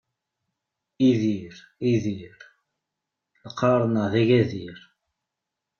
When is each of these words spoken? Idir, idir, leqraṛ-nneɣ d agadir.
Idir, 1.09 1.55
idir, 1.91 2.37
leqraṛ-nneɣ 3.43 4.05
d 4.13 4.13
agadir. 4.21 4.79